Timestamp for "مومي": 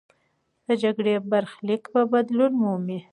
2.61-2.99